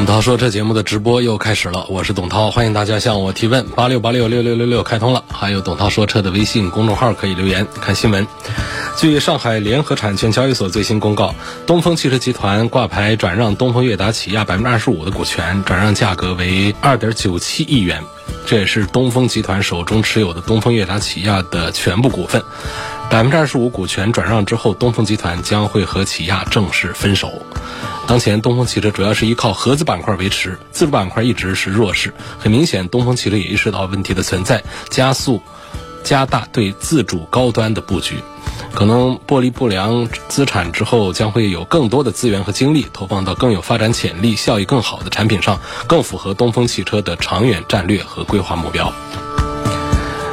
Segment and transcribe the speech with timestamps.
[0.00, 8.26] 董涛说：“这节目的直播又开始了，我是董涛，欢迎大家向我提问，八六八六六六六六开通了，还有董涛说车的微信公众号可以留言看新闻。
[8.96, 11.34] 据上海联合产权交易所最新公告，
[11.66, 18.02] 东风汽车集团挂牌转让东风悦达起亚百分之二十五的股权，转让价格为二点九七亿元，
[18.46, 22.42] 这也是东风集团手中持有的东风悦达起亚的全部股份。
[23.10, 27.32] 百分之二十五股权转让之后，东风集团将会和起亚正式分手。”
[28.06, 32.14] 当前，东风汽车主要是依靠合资板块维持，自主板块一直是弱势。
[32.38, 35.42] 很明显，东风汽车也意识到问题的存在，加速、
[36.04, 38.16] 加大对自主高端的布局。
[38.72, 48.92] 可能剥离不良资产之后，将会有更多的资源和精力投放到更有发展潜力、效益更好的产品上，更符合东风汽车的长远战略和规划目标。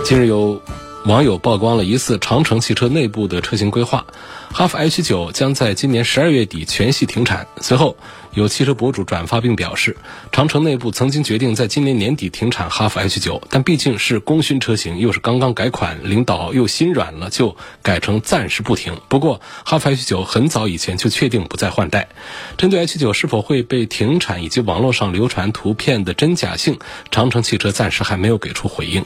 [0.04, 0.62] 近日有。
[1.08, 4.06] 网友曝光了疑似长城汽车内部的车型规划，
[4.52, 7.48] 哈弗 H 九将在今年十二月底全系停产。
[7.62, 7.96] 随后，
[8.34, 9.96] 有汽车博主转发并表示，
[10.34, 19.00] 长城内部曾经决定在今年年底停产哈弗 H 九，但毕竟是功勋车型，又是刚刚改款，领导又心软了，就改成暂时不停。
[19.08, 22.10] 不过，哈弗 H 九很早以前就确定不再换代。
[22.58, 26.78] 针对 H 九是否会被停产以及网络上流传图片的真假性，
[27.12, 29.06] 长城汽车暂时还没有给出回应。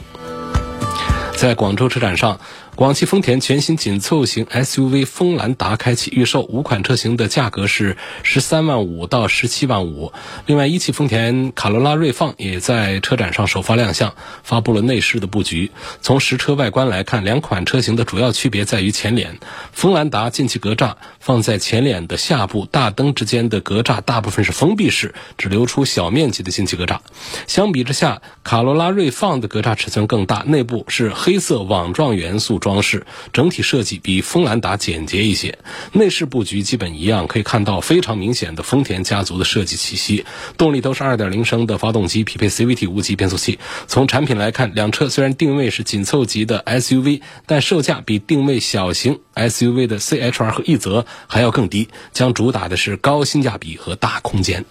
[1.42, 2.38] 在广州车展上。
[2.74, 10.10] 广汽丰田全新紧凑型 SUV 锋兰达开启预售，五款车型的价格是十三万五到十七万五。
[10.46, 15.70] 另外，一汽丰田卡罗拉锐放也在车展上首发亮相，发布了内饰的布局。
[16.00, 19.38] 从实车外观来看，两款车型的主要区别在于前脸。
[19.72, 27.00] 锋兰达进气格栅放在前脸的下部，大灯之间的格栅大部分是封闭式，只留出小面积的进气格栅。
[27.46, 32.58] 相比之下，卡罗拉锐放的格栅尺寸更大，内部是黑黑色网状元素。
[32.58, 35.58] 装饰整体设计比锋兰达简洁一些，
[35.92, 40.26] 内饰布局基本一样，可以看到非常明显的丰田家族的设计气息。
[40.58, 43.58] 动力都是2.0升的发动机，匹配 CVT 无级变速器。
[43.86, 54.66] 从产品来看，两车虽然定位是紧凑级的 SUV，但售价比定位小型 SUV 的 CHR 和奕泽还要更低，将主打的是高性价比和大空间。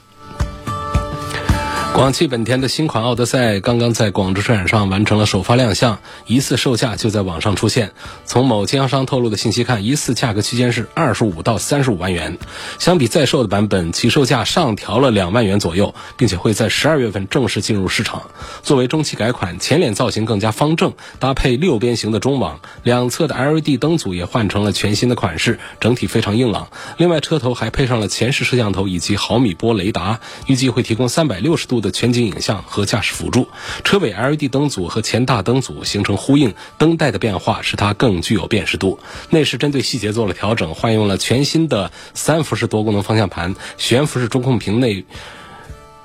[1.94, 7.91] 广汽本田的新款奥德赛刚刚在广州车展上完成了首发亮相，疑似售价就在网上出现。
[8.25, 12.40] 从某经销商透露的信息看，疑似价格区间是二十五到三十五万元。
[12.79, 18.23] 相比在售的版本，起售价上调了两万元左右，并且会在十二月份正式进入市场。
[18.63, 26.69] 作为中期改款，前脸造型更加方正，搭配六边形的中网，两侧的 LED 灯组也换成了全新的款式，整体非常硬朗。
[26.97, 31.81] 另外，车头还配上了前视摄像头以及毫米波雷达，预计会提供三百六十度。
[31.81, 33.47] 的全景影像和驾驶辅助，
[33.84, 39.00] 车尾 LED 灯组和前大灯组形成呼应，灯带的变化使它更具有辨识度。
[39.29, 45.06] 内饰针对细节做了调整，换用了全新的三辐式多功能方向盘，悬浮式中控屏内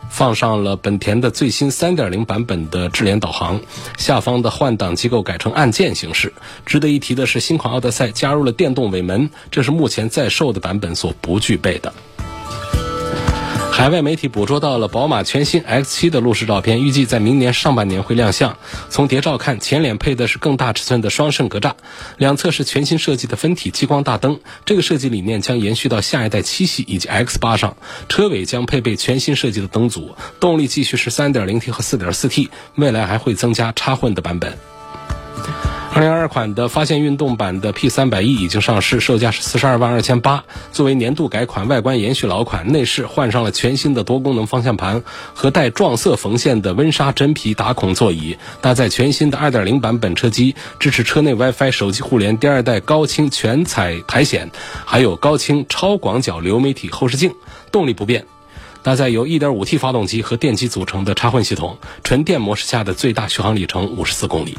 [0.08, 3.60] 放上了本田的最新3.0版本的智联导航，
[3.98, 6.32] 下方的换挡机构改成按键形式。
[6.64, 11.92] 值得一提的是，新款奥德赛加入了电动尾门，这是目前在售的版本所不具备的。
[13.76, 18.56] 海外媒体捕捉到了宝马全新 X7 的路试照片，预计在明年上半年会亮相。
[18.88, 21.74] 从谍照看，前脸配的是更大尺寸的双肾格栅，
[22.16, 24.40] 两侧是全新设计的分体激光大灯。
[24.64, 27.76] 这个设计理念将延续到下一代七系以及 X8 上。
[28.08, 34.56] 车尾将配备全新设计的灯组，动力继续是 3.0T 和 4.4T，未来还会增加插混的版本。
[35.94, 40.44] 二零二二款的发现运动版的 P 三百 E 已经上市，售价是四十二万二千八。
[40.70, 45.02] 作为年度改款，外观延续老款，内饰换上了全新的多功能方向盘
[45.32, 54.50] 和带撞色缝线的温莎真皮打孔座椅，搭载全新的二点零版本车机，支持车内 WiFi、手机互联，第二代高清全彩苔藓，
[54.84, 57.32] 还有高清超广角流媒体后视镜。
[57.72, 58.26] 动力不变，
[58.82, 64.58] 搭载由一点五 T 发动机和电机组成的插混系统，纯电模式下的最大续航里程五十四公里。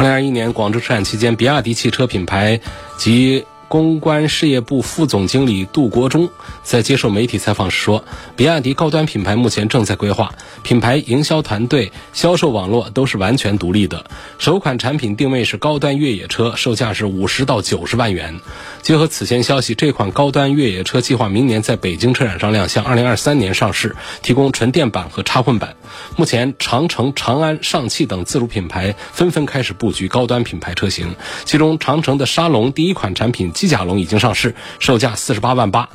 [0.00, 2.58] 二零二一年广州车展期间，比亚迪汽车品牌
[2.96, 6.28] 及公关事业部副总经理杜国忠
[6.64, 10.34] 在接受媒体采访时说，比亚迪高端品牌目前正在规划，
[10.64, 14.06] 品牌营销团队、销售网络都是完全独立的。
[14.38, 18.40] 首款产品定位是高端越野车，售价是五十到九十万元。
[18.82, 25.76] 结合此前消息，这款高端越野车计划明年在北京车展上亮相，二零二三年上市，提供纯电版和插混版。
[26.16, 31.14] 目前，长城、长安、上汽等自主品牌纷纷开始布局高端品牌车型，
[31.44, 33.52] 其中长城的沙龙第一款产品。
[33.60, 35.90] 机甲龙已经上市，售价四十八万八。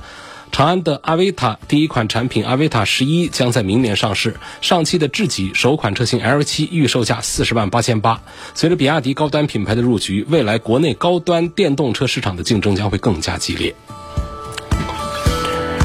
[0.51, 4.35] 长安的阿维塔第一款产品阿维塔十一将在明年上市。
[4.61, 8.21] 上汽的智己首款车型 L 七预售价四十万八千八。
[8.53, 13.75] 随着比亚迪高端品牌的入局，未来国内高端电动车市场的竞争将会更加激烈。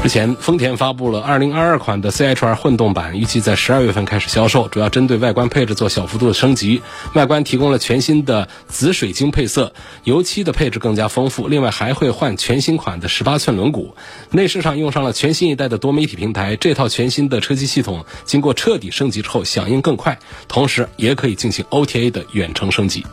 [0.01, 6.81] 之前，丰田发布了2022款的 CHR 混动版，预计在12月份开始销售，主要针对外观配置做小幅度的升级。
[7.13, 11.47] 外观提供了全新的紫水晶配色，油漆的配置更加丰富。
[11.47, 13.93] 另外还会换全新款的18寸轮毂，
[14.31, 16.55] 内饰上用上了全新一代的多媒体平台。
[16.55, 20.17] 这套全新的车机系统经过彻底升级之后，响应更快，
[20.47, 23.05] 同时也可以进行 OTA 的远程升级。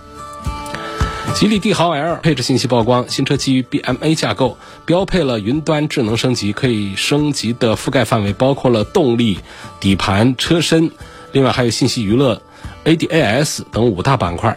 [1.34, 9.38] 吉利帝豪 L 配置信息曝光，新车基于 BMA 架构，标配了云端智能升级，可以升级的覆盖范围包括了动力、
[9.78, 10.90] 底盘、车身，
[11.30, 12.42] 另外还有信息娱乐、
[12.88, 14.56] ADAS 等五大板块。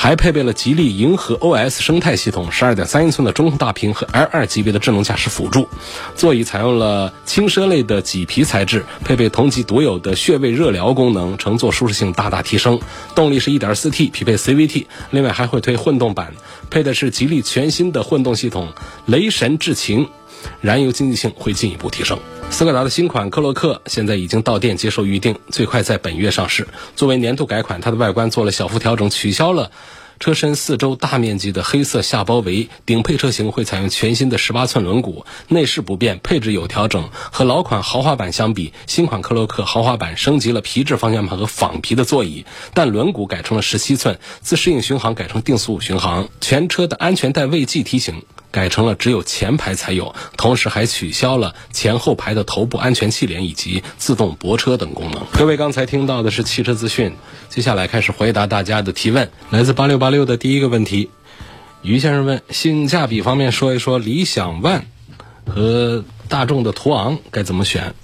[0.00, 5.66] 还配备了吉利银河 OS 生态系统，十二点三英寸的中控大屏和 L2 级别的智能驾驶辅助，
[6.14, 12.78] 座椅采用了轻奢类的麂皮材质，配备同级独有的穴位热疗功能，乘坐舒适性大大提升。
[13.16, 16.32] 动力是一点四 T，匹配 CVT，另外还会推混动版，
[16.70, 18.68] 配的是吉利全新的混动系统
[19.04, 20.08] 雷神智擎，
[20.60, 22.20] 燃油经济性会进一步提升。
[22.50, 26.66] 斯柯达的新款科洛克现在已经到店接受预定，最快在本月上市。
[26.96, 29.70] 作为年度改款，它的外观做了小幅调整，取消了
[30.18, 32.68] 车身四周大面积的黑色下包围。
[32.84, 37.10] 顶配车型会采用全新的十八寸轮毂，内饰不变，配置有调整。
[37.12, 42.44] 和老款豪华版相比，新款科洛克豪华版升级了皮质方向盘和仿皮的座椅，
[42.74, 48.24] 但轮毂改成了十七寸，自适应巡航改成定速巡航，全车的安全带未系提醒。
[48.50, 55.22] 改成了只有前排才有，同时还取消了前后排的头部安全气帘以及自动泊车等功能。
[55.34, 57.14] 各位刚才听到的是汽车资讯，
[57.50, 59.30] 接下来开始回答大家的提问。
[59.50, 61.10] 来自八六八六的第一个问题，
[61.82, 64.82] 于先生问：性价比方面说一说理想 ONE
[65.46, 67.94] 和大众的途昂该怎么选？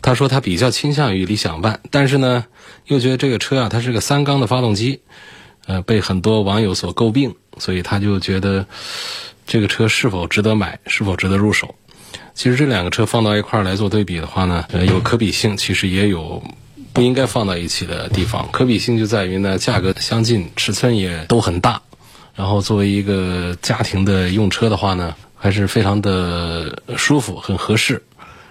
[0.00, 2.46] 他说他比较倾向于理想 ONE，但是呢，
[2.86, 5.00] 又觉得这个车啊，它是个三缸的发动机，
[5.66, 8.66] 呃，被很多网友所诟病，所以他就觉得。
[9.46, 10.78] 这个车是否值得买？
[10.86, 11.74] 是否值得入手？
[12.34, 16.42] 其实这两个车放到一块儿来做对比的话呢，呃，有可比性，其实也有
[16.92, 18.48] 不应该放到一起的地方。
[18.52, 21.82] 可比性就在于呢，价格相近，尺寸也都很大，
[22.34, 28.02] 然后作为一个家庭的用车的话呢，还是非常的舒服，很合适。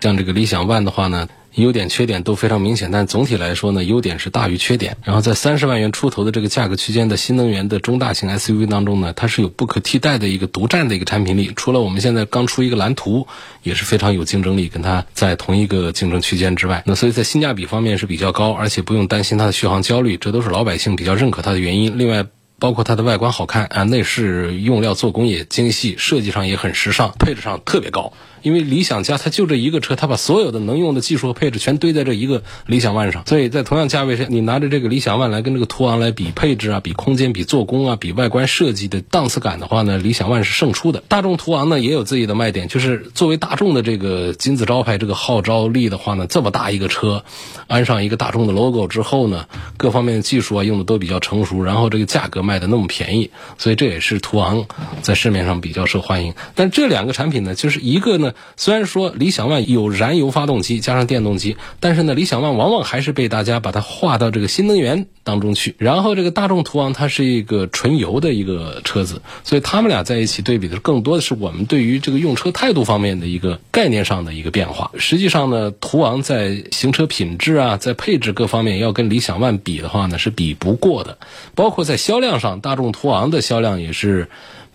[0.01, 1.27] 像这个理想 ONE 的话呢。
[1.55, 4.95] 优点缺点都非常明显，但总体来说呢，优点是大于缺点。
[5.03, 11.51] 然后在三十万元出头的这个价格区间的新能源的中大型 SUV 当中呢，它是有不可替代的一个独占的一个产品力。
[11.55, 13.27] 除了我们现在刚出一个蓝图，
[13.63, 16.83] 也是非常有竞争力，跟它在同一个竞争区间之外。
[16.85, 21.97] 那所以在性价比方面是比较高，而且不用担心它的续航焦虑，这都是老百姓比较认可它的原因。
[21.97, 22.25] 另外，
[22.59, 28.13] 包括它的外观好看啊，内饰用料做工也精细，设计上也很时尚，配置上特别高。
[28.41, 41.03] 因为理想家它就这一个车，它把所有的能用的技术和配置全堆在这一个理想 ONE 上，所以在同样价位上，你拿着这个理想 ONE 来跟这个途昂来比配置啊、比空间、比做工啊、比外观设计的档次感的话呢，理想 ONE 是胜出的。
[41.07, 47.23] 大众途昂呢也有自己的卖点，就是作为大众的这个金字招牌、这个号召力的话呢，这么大一个车，
[47.67, 49.45] 安上一个大众的 logo 之后呢，
[49.77, 54.65] 各方面的技术啊用的都比较成熟，然后这个价格卖的那么便宜，所以这也是途昂
[55.01, 56.33] 在市面上比较受欢迎。
[56.55, 58.30] 但这两个产品呢，就是一个呢。
[58.57, 65.75] 虽然说理想 ONE 有燃油发动机加上电动机，但是呢，理想 ONE 往往还是被大家把它划到这个新能源当中去。
[65.77, 74.91] 然后这个大众途昂它是一个纯油的一个车子，所以他们俩在一起对比的更多的是我们对于这个用车态度方面的一个概念上的一个变化。
[74.97, 81.17] 实际上呢，途昂在行车品质啊，在配置各方面要跟理想 ONE 比的话呢，是比不过的。
[81.55, 84.29] 包括在销量上，大众途昂的销量也是。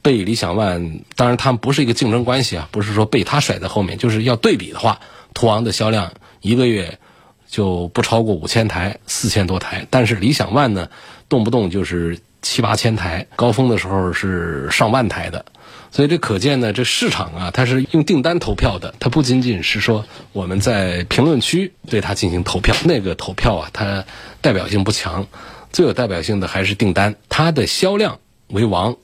[0.06, 5.00] 被理想 ONE，当然他们不是一个竞争关系啊，不是说被他甩在后面，就是要对比的话，
[5.34, 7.00] 途昂的销量一个月
[7.48, 10.88] 就不超过五千台，四千多台，但是理想 ONE 呢，
[11.28, 15.44] 动不动就是七八千台，高峰的时候是上万台的，
[15.90, 24.04] 所以这可见呢，这市场啊，它是用订单投票的，它不仅仅是说我们在评论区对它进行投票，那个投票啊，它
[24.40, 25.26] 代表性不强，
[25.72, 28.94] 最有代表性的还是订单，它的销量为王。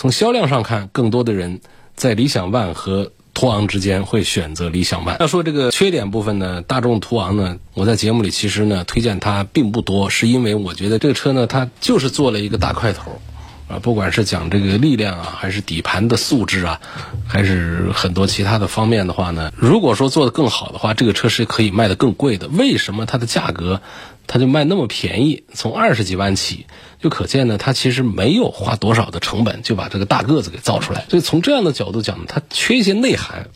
[0.00, 1.60] 从销量上看，更多的人
[1.94, 5.20] 在理想 ONE 和途昂之间会选择理想 ONE。
[5.20, 13.20] 要说这个缺点部分呢，大众途昂呢，我在节目里其实呢推荐它并不多，是因为我觉得这个车呢，它就是做了一个大块头。
[13.68, 16.80] 啊，不管是讲这个力量啊，还是底盘的素质啊，
[17.28, 22.48] 还是很多其他的方面的话呢，如果说做得更好的话，这个车是可以卖得更贵的。
[22.48, 23.82] 为什么它的价格
[24.30, 25.42] 它就卖那么便宜？
[25.52, 26.66] 从二十几万起，
[27.02, 31.04] 就可见呢，它其实没有花多少的成本就把这个大个子给造出来。
[31.10, 33.48] 所以从这样的角度讲，它缺一些内涵。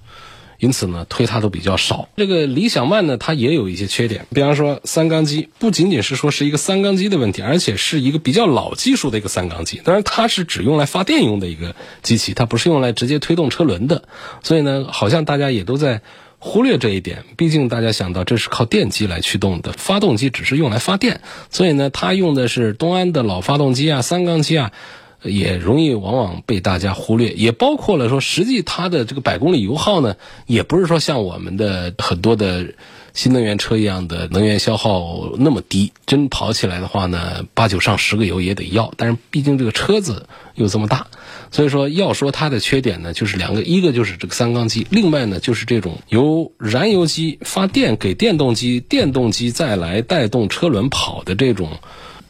[0.60, 2.08] 因此呢，推它都比较少。
[2.16, 9.82] 这个理想 ONE 呢，它也有一些缺点，比方说三缸机，不仅仅是说是一个三缸机的问题，而且是一个比较老技术的一个三缸机。
[9.84, 14.04] 当然，它是只用来发电用的一个机器，它不是用来直接推动车轮的。
[14.42, 16.00] 所以呢，好像大家也都在
[16.46, 17.24] 忽略这一点。
[17.38, 24.70] 毕竟大家想到这是靠电机来驱动的，发动机只是用来发电，所以呢，它用的是东安的老发动机啊，三缸机啊。
[25.22, 32.74] 也容易往往被大家忽略，也包括了说，实际它的这个百公里油耗呢，也不是说像我们的很多的
[33.14, 35.92] 新能源车一样的能源消耗那么低。
[36.04, 38.92] 真跑起来的话呢，八九上十个油也得要。
[38.98, 41.06] 但是毕竟这个车子又这么大，
[41.50, 51.70] 所以说要说它的缺点呢，就是两个，一个就是这个三缸机，另外呢就是这种由燃油机发电给电动机，电动机再来带动车轮跑的这种。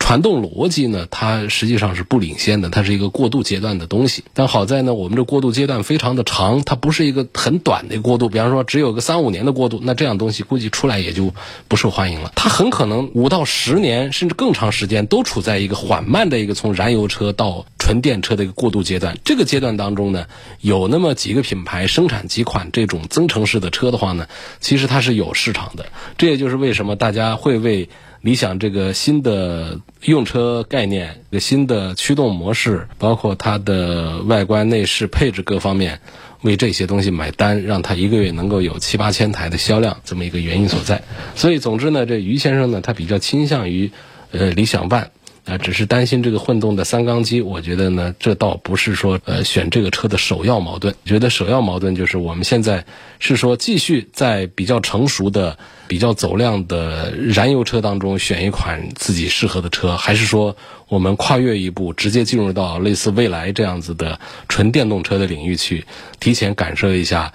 [0.05, 4.23] 传动逻辑呢，它实际上是不领先的，它是一个过渡阶段的东西。
[4.35, 8.29] 但好在呢，我们这过渡阶段非常的长，它不是一个很短的过渡。
[8.29, 11.33] 比方说，只有个三五年的过渡，那这样东西估计出来也就
[11.69, 12.33] 不受欢迎了。
[12.37, 19.17] 它很可能五到十年甚至更长时间都处在一个缓慢的一个从燃油车到纯电车的一个过渡阶段。
[19.25, 20.27] 这个阶段当中呢，
[20.61, 24.27] 有那么几个品牌生产几款这种增程式的车的话呢，
[24.61, 25.87] 其实它是有市场的。
[26.19, 27.89] 这也就是为什么大家会为。
[28.25, 36.01] 理想这个新的用车概念、个新的驱动模式，包括它的外观内饰配置各方面，
[36.41, 41.03] 为这些东西买单，让它一个月能够有七八千台的销量，这么一个原因所在。
[41.37, 43.91] 所以，总之呢，这于先生呢，他比较倾向于
[44.31, 45.09] 呃理想 ONE。
[45.45, 50.95] 啊，只是担心这个混动的三缸机，我觉得呢，这倒不是说呃选这个车的首要矛盾。
[51.05, 52.87] 觉得首要矛盾就是我们现在
[53.19, 60.57] 是说继续在比较成熟的、比较走量的燃油车当中选一款自己适合的车，还是说
[60.89, 65.85] 我们跨越一步，直接进入到类似蔚来这样子的纯电动车的领域去，
[66.21, 67.35] 提前感受一下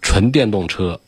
[0.00, 0.98] 纯电动车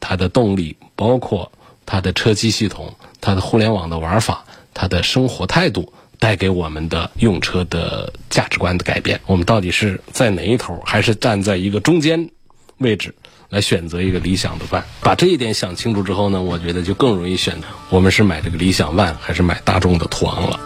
[0.00, 1.50] 它的动力，包括
[1.86, 4.44] 它的车机系统、它的互联网的玩法。
[4.74, 12.30] 他的生活态度带给我们的用车的价值观的改变，我们到底是在哪一头，还是站在一个中间
[12.78, 13.14] 位置
[13.48, 14.82] 来选择一个理想的 ONE？
[15.00, 17.58] 把这一点想清楚之后呢，我觉得就更容易选
[17.88, 20.60] 我们是买这个理想 ONE 还是买大众的途昂了。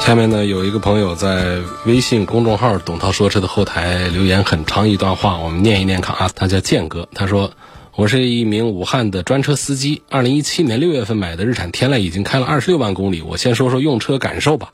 [0.00, 6.30] 下面呢，有一个朋友在微信公众号“董涛说车”的后台留言很长一段话，我们念一念看啊。
[6.34, 7.50] 他叫建哥，他说。
[7.96, 10.02] 我是一名武汉的专车司机。
[10.10, 13.22] 二零一七年六月份买的日产天籁，已经开了二十六万公里。
[13.22, 14.72] 我先说说用车感受吧。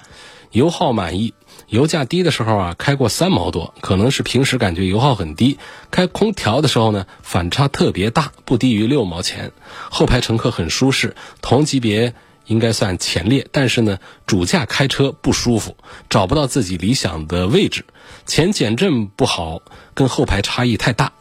[0.52, 1.34] 油耗满意，
[1.68, 5.58] 油价低的时候啊，开过三毛多，可能是平时感觉油耗很低。
[5.90, 9.52] 开空调的时候呢，反差特别大，不低于六毛钱。
[9.90, 12.14] 后排乘客很舒适，同级别
[12.46, 15.76] 应该算前列，但是呢，主驾开车不舒服，
[16.08, 17.84] 找不到自己理想的位置。
[18.24, 19.60] 前减震不好，
[19.92, 21.12] 跟后排差异太大。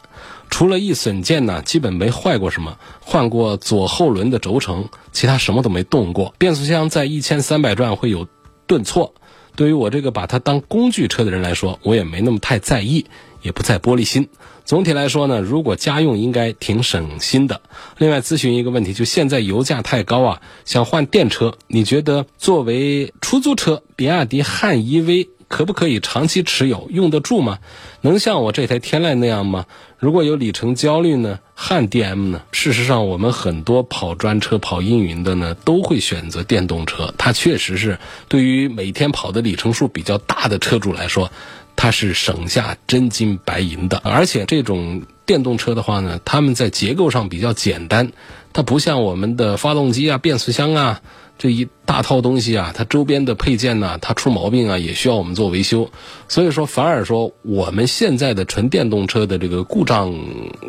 [0.50, 6.34] 除了易损件呢，基本没坏过什么，换过左后轮的轴承，其他什么都没动过。
[6.38, 8.28] 变速箱在一千三百转会有
[8.68, 9.14] 顿挫，
[9.56, 13.06] 对于我这个把它当工具车的人来说，我也没那么太在意，
[13.42, 14.28] 也不再玻璃心。
[14.66, 17.62] 总体来说呢，如果家用应该挺省心的。
[17.98, 25.30] 另外咨询一个问题，就现在油价太高啊，想换电车，你觉得作为出租车，比亚迪汉 EV？
[25.48, 27.58] 可不可以长期持有，用得住吗？
[28.02, 29.66] 能像我这台天籁那样吗？
[30.00, 31.40] 如果有里程焦虑呢？
[31.54, 32.42] 汉 DM 呢？
[32.54, 37.14] 事实上，我们很多跑专车、跑阴云的呢，都会选择电动车。
[37.18, 41.30] 它确实是对于每天跑的里程数比较大的车主来说，
[41.76, 43.98] 它是省下真金白银的。
[43.98, 48.10] 而且这种电动车的话呢，它们在结构上比较简单，
[48.54, 51.02] 它不像我们的发动机啊、变速箱啊。
[51.38, 55.90] 这一大套东西啊，它周边的配件呢，它出毛病啊，也需要我们做维修。
[56.28, 60.14] 所以说，反而说我们现在的纯电动车的这个故障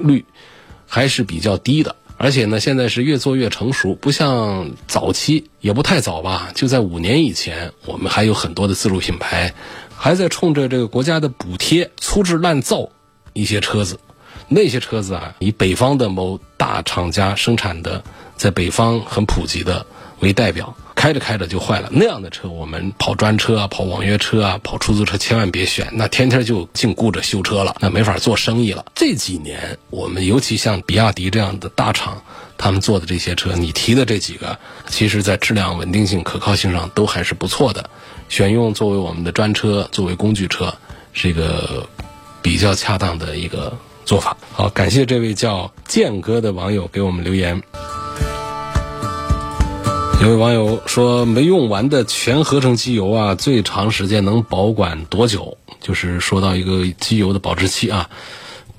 [0.04, 0.24] 率
[0.86, 1.96] 还是比较低的。
[2.16, 9.52] 而且呢，现在是越做越成熟，不像早期，也不太早吧，就在五年以前，我们还有很多的自主品牌
[9.96, 12.90] 还在冲着这个国家的补贴粗制滥造
[13.32, 13.98] 一些车子。
[14.50, 18.04] 那些车子啊，以北方的某大厂家生产的，
[18.36, 19.86] 在北方很普及的。
[20.20, 21.88] 为代表开着开着就坏了。
[21.90, 28.84] 那样的车，我们跑专车啊、跑网约车啊、跑出租车千万别选，那天天就净顾着修车了，那没法做生意了。
[28.94, 32.22] 这几年，我们尤其像比亚迪这样的大厂，
[32.58, 37.88] 他们做的这些车，你提的这几个，其实在质量稳定性、可靠性上都还是不错的。
[38.28, 40.70] 选用作为我们的专车、作为工具车，
[41.14, 41.88] 是一个
[42.42, 43.74] 比较恰当的一个
[44.10, 44.36] 做法。
[44.52, 47.62] 好，感谢这位叫剑哥的网友给我们留言。
[50.20, 55.56] 有位网友说，没用完的全合成机油啊，最长时间能保管多久？
[55.80, 58.10] 就是说到一个机油的保质期啊。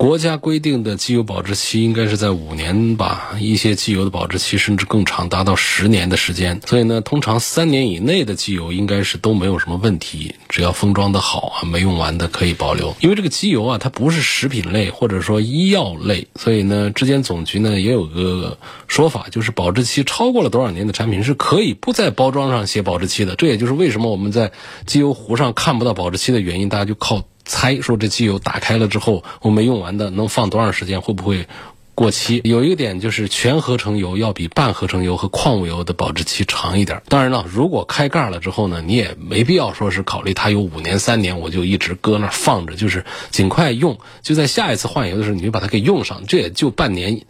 [0.02, 6.60] 国家规定的机油保质期应该是在五年吧，一些机油的保质期甚至更长，达到十年的时间。
[6.66, 12.96] 所以呢，通常三年以内的机油应该是都没有什么问题，只要封装的好啊，没用完的可以保留。
[12.98, 23.36] 因为这个机油啊，它不是食品类或者说医药类，所以呢，质监总局呢也有个说法，就是保质期超过了多少年的产品是可以不在包装上写保质期的。
[23.36, 24.50] 这也就是为什么我们在
[24.84, 27.22] 机油壶上看不到保质期的原因，大家就靠。
[27.44, 31.00] 猜说这机油打开了之后，我没用完的能放多长时间？
[31.00, 31.46] 会不会
[31.94, 32.40] 过期？
[32.44, 37.02] 有一个点就是全合成油要比半合成油和矿物油的保质期长一点。
[37.08, 47.20] 当然了，如果开盖了之后呢，你也没必要说是考虑它有五年、三年，我就一直搁那放着，就是尽快用，就在下一次换油的时候你就把它给用上，这也就半年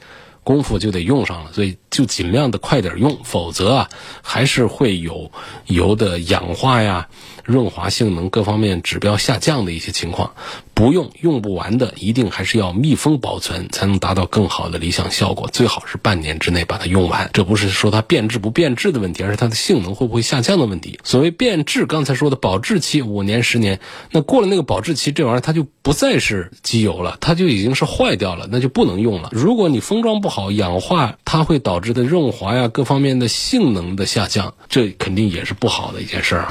[0.44, 3.88] 功夫就得用上了，所以就尽量的快点用，否则啊
[4.22, 5.30] 还是会有
[5.66, 7.08] 油的氧化呀。
[7.44, 10.34] 润滑性能各方面指标下降的一些情况，
[10.75, 15.49] 不用用不完的，一定还是要密封保存，才能达到更好的理想效果。
[15.52, 17.28] 最好是半年之内把它用完。
[17.32, 21.00] 这不是说它变质不变质的问题，而是它的性能会不会下降的问题。
[21.02, 23.80] 所谓变质，刚才说的保质期五年、十年，
[24.12, 29.30] 那过了那个保质期，这玩意儿它就不再是机油了，它就已经是坏掉了，那就不能用了。
[29.32, 36.49] 如果你封装不好，好氧化，它会导致的润滑呀各方面的性能的下降，这肯定也是不好的一件事儿。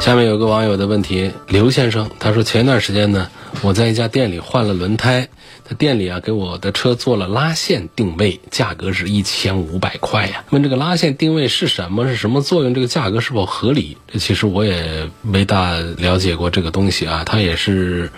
[0.00, 3.28] 下面有个网友的问题，刘先生，他说前一段时间呢，
[3.62, 5.28] 我在一家店里换了轮胎，
[5.64, 10.44] 他店里啊给我的车做了拉线定位，价格是一千五百块呀。
[10.50, 13.96] 问这个拉线定位是什么，是什么作用，这个价格是否合理？
[14.06, 18.12] 这其实我也没大了解过这个东西啊，它也是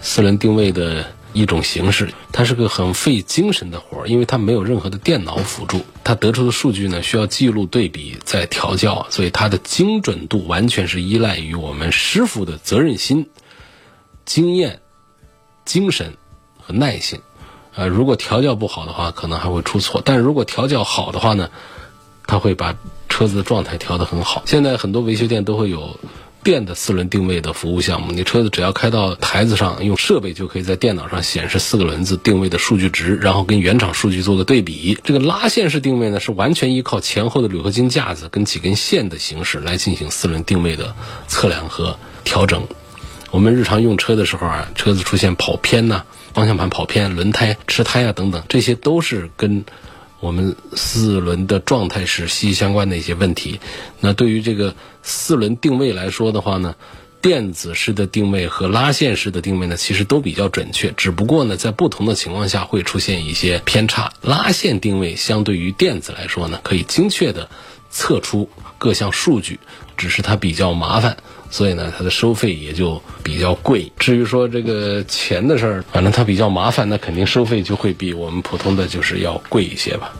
[0.00, 1.06] 四轮定位的。
[1.32, 13.30] 一种形式，它是个很费精神的活儿，因为它没有任何的电脑辅助，它得出的数据呢需要记录、对比、再调教，所以它的精准度完全是依赖于我们师傅的责任心、
[14.24, 14.80] 经验、
[15.64, 16.16] 精神
[16.58, 17.20] 和耐性。
[17.74, 21.50] 呃，如果调教不好的话，可能还会出错；但如果调教好的话呢，
[22.26, 22.76] 它会把
[23.08, 24.42] 车子的状态调得很好。
[24.46, 25.98] 现在很多维修店都会有。
[26.44, 34.98] 电的四轮定位的服务项目，你车子只要开到台子上，用设备就可以在电脑上显示四个轮子定位的数据值，然后跟原厂数据做个对比。
[35.04, 40.94] 这个拉线式定位呢，是完全依靠前后的铝合金架子跟几根线的形式来进行四轮定位的
[41.28, 42.66] 测量和调整。
[43.30, 46.02] 我们日常用车的时候啊，车子出现跑偏呐，
[46.34, 49.64] 方向盘跑偏、轮胎吃胎啊等等，这些都是跟。
[50.22, 53.58] 我们四轮的状态是息息相关的一些问题。
[53.98, 56.76] 那对于这个四轮定位来说的话呢，
[57.20, 60.92] 电子式的定位和拉线式的定位呢，其实都比较准确。
[60.92, 64.12] 只不过呢，在不同的情况下会出现一些偏差。
[64.22, 67.50] 拉线定位相对于电子来说呢，可以精确的
[67.90, 69.58] 测出各项数据，
[69.96, 71.16] 只是它比较麻烦。
[71.52, 73.92] 所以呢，它的收费也就比较贵。
[73.98, 80.10] 至于说这个钱的事儿，反正它比较麻烦，那肯定收费就会比我们普通的就是要贵一些吧。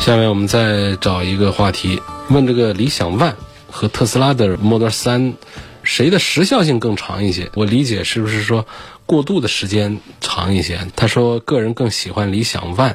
[0.00, 3.34] 下面我们再找一个话题，问这个理想 ONE
[3.70, 5.34] 和特斯拉的 Model 3，
[5.82, 7.50] 谁的时效性更长一些？
[7.54, 8.66] 我理解是不是说
[9.04, 10.80] 过渡的时间长一些？
[10.96, 12.94] 他说个人更喜欢理想 ONE，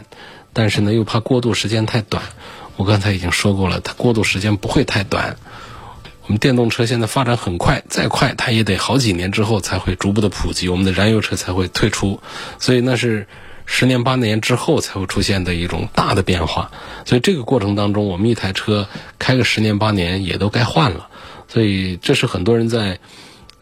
[0.51, 2.23] 但是呢又怕过渡时间太短。
[2.75, 5.37] 我刚才已经说过了，它过渡时间不会太短。
[6.25, 12.19] 我们电动车现在发展很快，再快它也得好几年之后才会逐步的普及，我们的燃油车才会退出，
[12.59, 13.27] 所以那是
[13.67, 16.71] 十年八年之后才会出现的一种大的变化。
[17.05, 18.87] 所以这个过程当中，我们一台车
[19.19, 21.09] 开个十年八年也都该换了。
[21.47, 22.97] 所以这是很多人在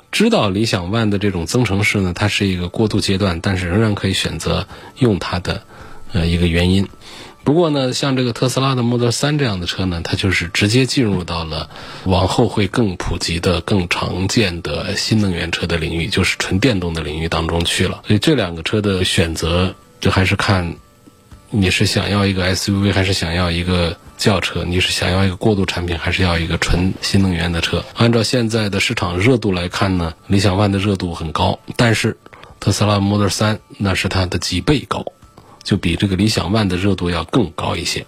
[0.09, 4.65] 知道理想 ONE 的这种增程式呢，它是一个过渡阶段，但是仍然可以选择
[4.99, 5.63] 用它的
[6.13, 6.87] 呃一个原因。
[7.43, 11.69] 不过呢，像这个特斯拉的 Model 3这样的车呢，它就是直接进入到了
[12.05, 18.01] 往后会更普及的、更常见的新能源车的领域，就是纯电动的领域当中去了。
[18.07, 20.75] 所以这两个车的选择，就还是看
[21.49, 27.83] 你是想要一个 SUV，还是想要一个轿车；你是想要一个过渡产品，还是要一个纯新能源的车。
[27.95, 32.17] 按照现在的市场热度来看呢，理想 ONE 的热度很高，但是
[32.61, 35.05] 特斯拉 Model 3那是它的几倍高。
[35.63, 38.05] 就比这个理想 ONE 的热度要更高一些，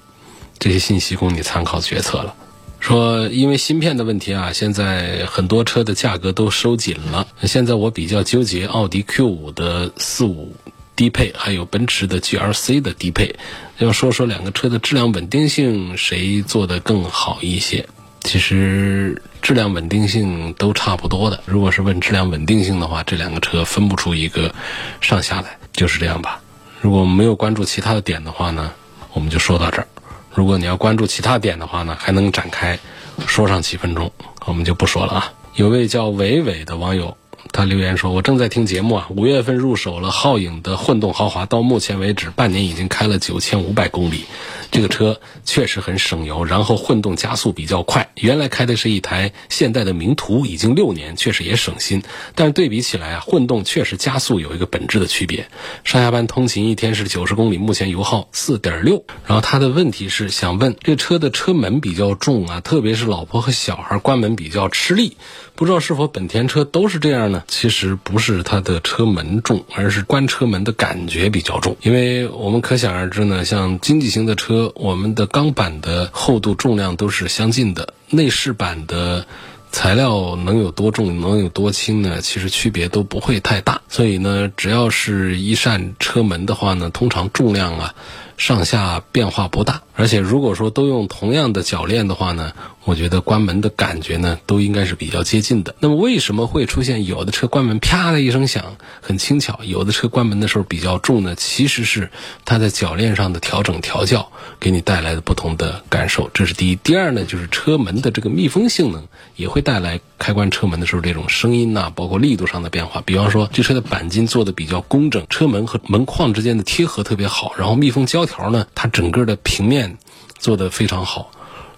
[0.59, 2.35] 这些信息供你参考决策了。
[2.79, 7.27] 说因为芯片的问题啊，现在很多车的价格都收紧了。
[7.43, 10.55] 现在我比较纠结奥迪 Q 五的四五
[10.95, 13.35] 低配，还有奔驰的 GLC 的低配，
[13.79, 17.87] 要说说两个车的质量稳定性谁做的更好一些。
[18.21, 21.41] 其实质量稳定性都差不多的。
[21.45, 24.53] 如果是问质量稳定性的话，这两个车分不出一个
[25.01, 26.39] 上下来，就是这样吧。
[26.85, 28.71] 如果没有关注其他的点的话呢，
[29.11, 29.87] 我们就说到这儿。
[30.35, 32.77] 如果你要关注其他点的话呢，还能展开
[33.25, 34.11] 说上几分钟，
[34.45, 35.33] 我们就不说了啊。
[35.55, 37.17] 有位叫伟伟的网友。
[37.51, 44.25] 他留言说：“我正在听节目啊，五月份入手了皓影的混动豪华，到目前为止半年已经开了九千五百公里。
[44.71, 48.11] 这个车确实很省油，然后混动加速比较快。
[48.15, 52.03] 原来开的是一台现代的名图，已经六年，确实也省心。
[52.33, 55.47] 但是对比起来啊，混动确实加速有一个本质的区别。
[55.85, 59.05] 上下班通勤一天是九十公里，目前油耗四点六。
[59.25, 65.15] 然后他的问题是想问，这车的车门比较重啊，特别是老婆和小孩关门比较吃力。”
[65.55, 67.43] 不知道是否本田车都是这样呢？
[67.47, 71.77] 其实不是它的车门重，而是关车门的感觉比较重。
[71.81, 79.25] 因为我们可想而知呢，像经济型的车，我们的钢板的厚度、重量都是相近的，内饰板的
[79.71, 82.19] 材料能有多重、能有多轻呢？
[82.19, 83.81] 其实区别都不会太大。
[83.87, 87.95] 所以呢，只要是一扇车门的话呢，通常重量啊
[88.37, 89.81] 上下变化不大。
[89.95, 92.53] 而且如果说都用同样的铰链的话呢？
[92.83, 95.73] 我觉得关门的感觉呢，都应该是比较接近的。
[95.79, 101.33] 那么为什么会出现有的车关门啪的一声响，很轻巧；有的车关门的时候比较重呢？
[101.33, 102.11] 其实是
[102.43, 106.29] 它在铰链上的调整调教给你带来的不同的感受。
[106.31, 106.75] 这是第一。
[106.75, 113.01] 第二呢，就是车门的这个密封性能也会带来开关车门的时候这种声音呐，包括力度上的变化。
[113.05, 119.97] 比方说，这车的钣金做的比较工整，车门和门框之间的贴合特别好，然后密封胶条呢，它整个的平面
[120.37, 121.31] 做的非常好。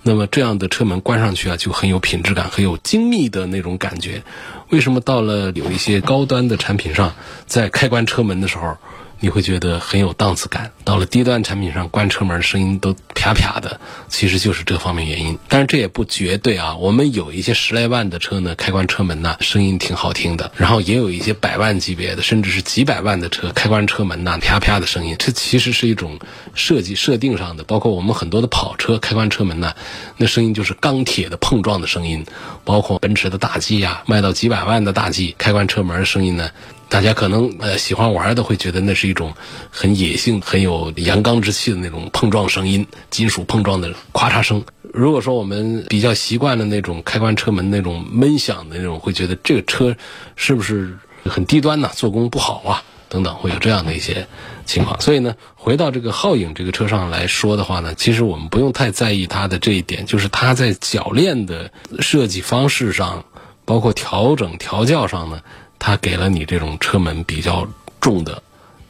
[0.04, 4.23] 那么这样的车门关上去啊，就很有品质感，很有精密的那种感觉。
[4.69, 7.13] 为什么到了有一些高端的产品上，
[7.45, 8.78] 在开关车门的时候？
[9.19, 10.71] 你会觉得很有档次感。
[10.84, 15.38] 到了低端产品上，关车门声音都啪啪的，其实就是这方面原因。
[15.47, 16.75] 但是这也不绝对啊。
[16.75, 20.51] 我们有一些十来万的车呢，开关车门呢，声音挺好听的。
[20.56, 25.15] 然后也有一些百万级别的，甚至是几百万的车，开关车门呢，啪啪的声音。
[25.17, 26.19] 这其实是一种
[26.53, 27.63] 设计设定上的。
[27.63, 29.73] 包括我们很多的跑车开关车门呢，
[30.17, 32.25] 那声音就是钢铁的碰撞的声音。
[32.63, 36.51] 包括奔驰的大 G 呀，卖到几百万的大 G，开关车门声音呢。
[36.89, 39.34] 大家可能呃喜欢玩的会觉得那是一种
[39.69, 44.63] 很野性、很有阳刚之气的那种碰撞声音，金属碰撞的咔嚓声。
[44.93, 49.95] 如果说我们比较习惯了那种开关车门那种闷响的那种，会觉得这个车
[50.36, 51.91] 是不是很低端呢？
[51.93, 54.26] 做工不好啊，等等，会有这样的一些
[54.65, 55.00] 情况。
[55.02, 61.69] 所以呢，回到这个皓影这个车上来说的话呢，其实我们不用太在意它的这一点，就是它在铰链的
[62.00, 63.23] 设计方式上，
[63.65, 65.41] 包括调整调教上呢。
[65.80, 67.68] 它给了你这种车门比较
[68.02, 68.42] 重的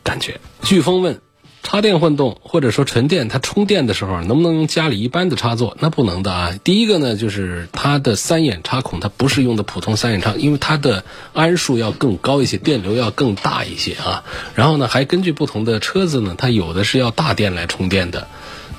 [0.03, 0.39] 感觉。
[0.63, 1.19] 飓风问：
[1.63, 5.75] 插电混动或者说纯电，它充电的时候能不能用家里一般的插座？
[5.79, 6.57] 那不能的啊。
[6.63, 14.23] 第一个呢，就是它的三眼插孔，它不是用的普通三眼插，因为它的安数要更高一些，电流要更大一些啊。
[14.55, 18.27] 然后呢，还根据不同的车子呢，它有的是要大电来充电的，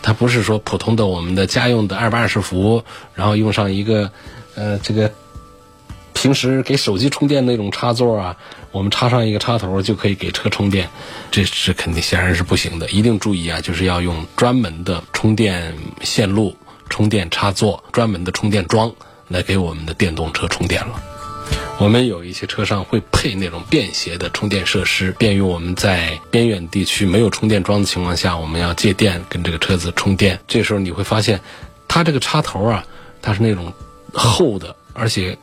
[0.01, 4.11] 它不是说普通的我们的家用的二百二十伏，然后用上一个
[4.55, 5.13] 呃这个。
[6.21, 8.37] 平时给手机充电那种插座啊，
[8.73, 10.91] 我们插上一个插头就可以给车充电，
[11.31, 12.91] 这是肯定显然是不行的。
[12.91, 16.57] 一定注意啊，就是要用专门的充电线路、
[16.91, 18.93] 充电插座、专门的充电桩
[19.29, 21.01] 来给我们的电动车充电了。
[21.79, 30.41] 我们有一些车上会配那种便携的充电设施，便于我们在边远地区没有充电桩的情况下，我们要借电跟这个车子充电。
[30.49, 31.41] 这时候你会发现，
[31.87, 32.85] 它这个插头啊，
[33.23, 33.73] 它是那种
[34.13, 35.39] 厚的，而且。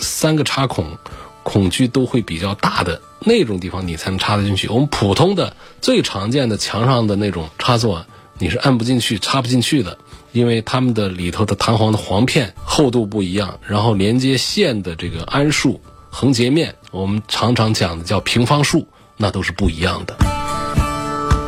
[0.00, 0.98] 三个插孔，
[1.42, 4.68] 孔距都会比较大的那种地方，你才能插得进去。
[4.68, 8.04] 我们普通的最常见的墙上的那种插座，
[8.38, 9.98] 你是按不进去、插不进去的，
[10.32, 15.80] 因为它们的里头的弹簧的簧片厚度不一样，然后连接线的这个安数、
[16.10, 20.16] 横截面，我们常常讲的叫平方数，那都是不一样的。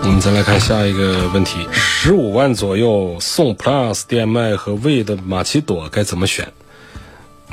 [0.03, 6.53] 我们再来看下一个问题：十五万左右送 Plus 电麦和 V 的马奇朵该怎么选？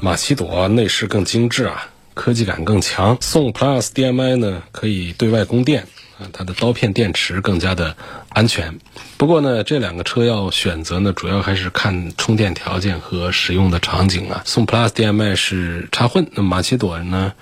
[0.04, 3.20] 马奇朵内饰更精致啊，科技感更强。
[3.22, 5.84] 宋 Plus DM-i 呢，可以对外供电
[6.18, 7.96] 啊，它的刀片电池更加的
[8.30, 8.80] 安全。
[9.18, 14.42] 不过呢，这两个车要选择呢，主要还是看充电条件和使用的场景啊。
[14.44, 17.34] 宋 Plus DM-i 是插混，那马奇朵呢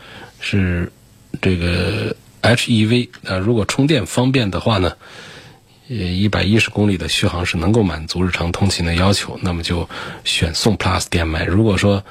[0.42, 0.92] 是
[1.42, 3.38] 这个 HEV 啊。
[3.38, 4.98] 如果充电方便的话呢，
[5.88, 9.88] 呃一百一十公里的续航是能够满足日常通勤的要求，那么就
[10.26, 11.46] 选宋 Plus 电麦。
[11.46, 12.04] 如果说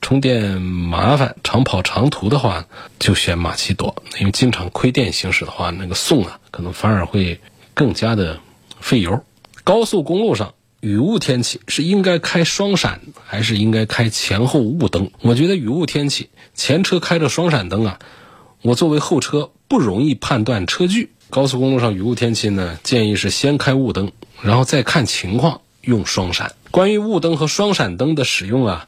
[0.00, 2.66] 充电麻烦，长跑长途的话，
[3.00, 7.40] 就选马奇朵，因为经常亏电行驶的话，那个宋啊，可能反而会
[7.74, 8.38] 更加的
[8.78, 9.24] 费油。
[9.64, 15.10] 高速公路上雨雾天气是应该开双闪，还是应该开前后雾灯？
[15.22, 17.98] 我觉得雨雾天气前车开着双闪灯啊，
[18.62, 21.10] 我作为后车不容易判断车距。
[21.30, 26.54] 高速公路上雨雾天气呢，建议是先开雾灯，然后再看情况用双闪。
[26.70, 28.86] 关于雾灯和双闪灯的使用啊。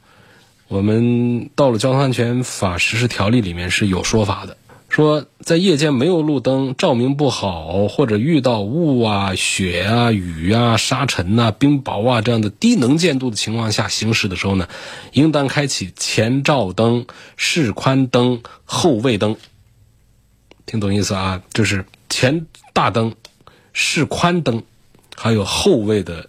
[0.69, 4.59] 我们《道路交通安全法实施条例》里面是有说法的，
[4.91, 14.69] 说在夜间没有路灯、照明不好，或者遇到雾啊、雪啊、雨啊、沙尘啊、冰雹啊这样的低能见度的情况下行驶的时候呢，
[15.15, 17.07] 应当开启前照灯、
[17.39, 19.37] 示宽灯、后位灯。
[20.67, 21.43] 听懂意思啊？
[21.55, 23.15] 就是前大灯、
[23.73, 24.65] 示宽灯，
[25.17, 26.29] 还有后位的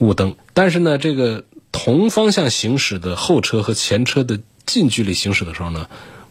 [0.00, 0.36] 雾灯。
[0.52, 1.44] 但是呢，这个。
[1.72, 5.88] 同方向行驶的后车和前车的近距离行驶的时候呢，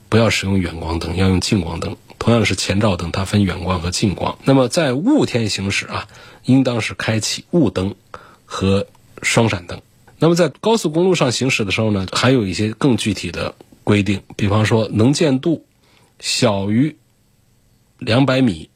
[0.09, 1.95] 不要使用远光灯，要用近光灯。
[2.17, 4.37] 同样是前照灯，它分远光和近光。
[4.43, 6.07] 那么在雾天行驶啊，
[6.43, 7.95] 应当是开启雾灯
[8.45, 8.87] 和
[9.21, 9.81] 双闪灯。
[10.19, 15.65] 那么在高速公路上行驶的时候呢，还有一些更具体的规定，比方说能见度
[16.19, 16.97] 小于
[17.97, 18.69] 两百米。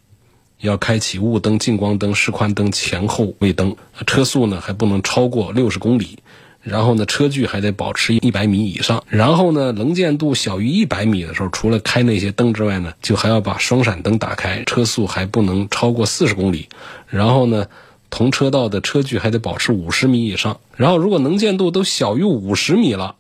[0.60, 3.76] 要开启雾灯、近光灯、示宽灯、前后位灯，
[4.08, 6.20] 车速呢还不能超过六十公里，
[6.64, 16.68] 然后呢车距还得保持一百米以上，然后呢能见度小于一百米的时候，除了开那些灯之外呢，就还要把双闪灯打开，车速还不能超过四十公里，
[17.08, 17.66] 然后呢
[18.10, 23.16] 同车道的车距还得保持五十米以上，然后如果能见度都小于五十米了。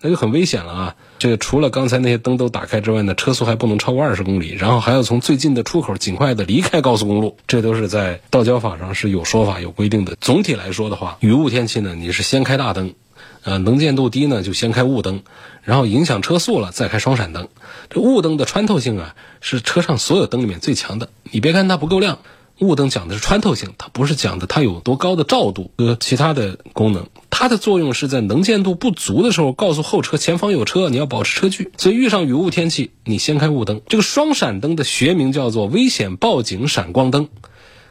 [0.00, 0.94] 那就很危险了啊！
[1.18, 10.16] 这个除了刚才那些灯都打开之外呢，车速还不能超过二十公里，然后还要从最近的出口尽快的离开高速公路，这都是在道交法上是有说法、有规定的。
[10.20, 12.94] 总体来说的话，雨雾天气呢，你是先开大灯，
[13.42, 15.22] 呃，能见度低呢就先开雾灯，
[15.62, 17.48] 然后影响车速了再开双闪灯。
[17.90, 21.08] 这雾灯的穿透性啊，是车上所有灯里面最强的。
[21.32, 22.18] 你别看它不够亮。
[22.60, 27.06] 雾灯讲的是穿透性，它不是讲的它有多高的照度和其他的功能。
[27.30, 31.70] 它的作用是在能见度不足的时候，告诉后车前方有车，你要保持车距。
[31.76, 33.80] 所以遇上雨雾天气，你先开雾灯。
[33.88, 37.28] 这个双闪灯的学名叫做危险报警闪光灯，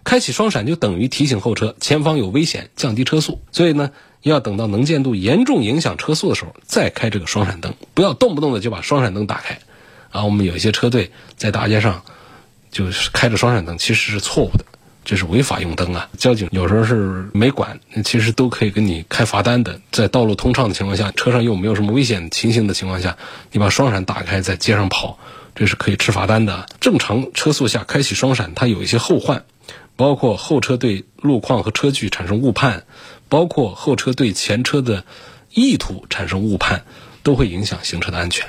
[0.04, 3.40] 开启双闪就等于提醒后车前方有危险，降低车速。
[3.54, 9.60] 所以呢，要等到能见度严重影响车速的时候再开这个双闪灯，不要动不动的就把双闪灯打开。
[10.10, 12.04] 啊，我们有一些车队在大街上。
[12.78, 14.64] 就是开着双闪灯，其实是错误的，
[15.04, 16.08] 这是违法用灯啊！
[16.16, 19.82] 交警有时候是没管，其实都可以给你开罚单的。
[19.92, 23.18] 在道路通畅的情况下，车上又没有什么危险情形的情况下，
[23.52, 25.18] 你把双闪打开在街上跑，
[25.56, 26.68] 这是可以吃罚单的。
[26.80, 29.44] 正常车速下开启双闪，它有一些后患，
[29.96, 32.84] 包括后车对路况和车距产生误判，
[33.28, 35.04] 包括后车对前车的
[35.52, 36.84] 意图产生误判，
[37.24, 38.48] 都会影响行车的安全。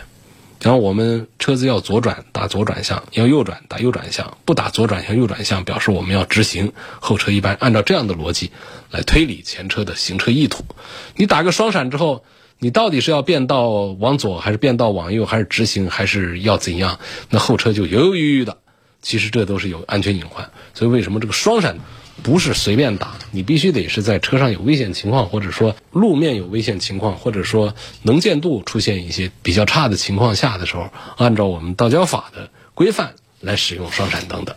[0.61, 6.73] 然后我们车子要左转打左转向，要右转打右转向，不打左转向右转向，表示我们要直行。
[7.01, 8.51] 后车一般按照这样的逻辑
[8.91, 10.65] 来推理前车的行车意图。
[11.15, 12.25] 你打个双闪之后，
[12.59, 16.99] 你到底是要变道往左，还是变道往右，还是直行，还是要怎样？
[17.31, 18.59] 那后车就犹犹豫豫的。
[19.01, 20.51] 其实这都是有安全隐患。
[20.75, 21.79] 所以为什么这个双闪？
[22.23, 34.57] 不是随便打，你必须得是在车上有危险情况，或者说路面有危险情况，或者说能见度出现一些比较差的情况下的时候，按照我们道交法的规范来使用双闪灯的。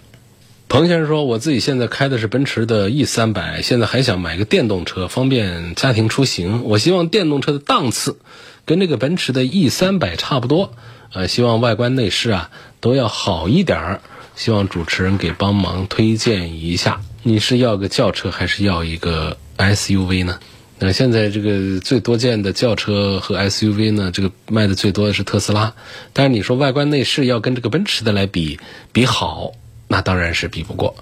[0.68, 6.64] 彭先生说：“我自己现在开的是奔驰的 E 三百，现在还想买个电动车，方便家庭出行。
[6.64, 8.18] 我希望电动车的档次
[8.64, 10.74] 跟这个奔驰的 E 三百差不多，
[11.12, 14.02] 呃，希望外观内饰啊都要好一点儿。
[14.38, 20.40] 希望主持人给帮忙推荐一下。”你是要个轿车还是要一个 SUV 呢？
[20.80, 25.72] 那现在这个最多见的轿车和 SUV 呢，这个卖的最多的是特斯拉。
[26.14, 28.60] 但是你说外观内饰要跟这个奔驰的来比
[28.92, 29.52] 比好，
[29.88, 30.96] 那当然是比不过。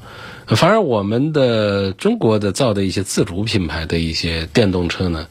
[0.48, 5.28] 反而我们的中国的造的一些自主品牌的一些电动车呢，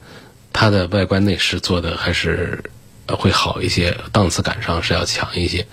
[0.53, 2.65] 它的外观内饰做的还是
[3.09, 5.67] 会好一些，档次感上是要强一些。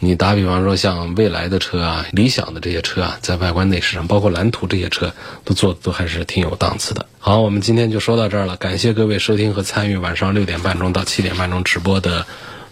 [0.00, 5.12] 你打比方说，像蔚来的车啊、理想的这些车啊，在外观内饰上，包括蓝图这些车，
[5.44, 7.06] 都做的都还是挺有档次的。
[7.18, 12.26] 好，我们今天就说到这儿了，感谢各位收听和参与晚上六点半钟到七点半钟直播的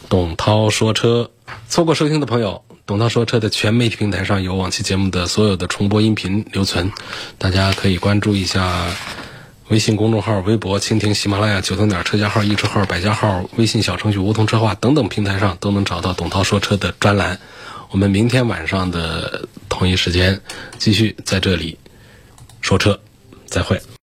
[0.09, 1.31] 董涛说车。
[1.69, 6.93] 错过收听的朋友，董涛说车的全媒体平台上有往期节目的所有的重播音频留存，
[7.39, 8.87] 大家可以关注一下。
[9.69, 17.39] 微信公众号、微博、蜻蜓、喜马拉雅、九头鸟车家号、易车号、百家号、微信小程序梧桐车话等等平台上都能找到董涛说车的专栏。
[17.91, 20.41] 我们明天晚上的同一时间
[20.79, 21.77] 继续在这里
[22.61, 23.01] 说车，
[23.47, 23.81] 再会。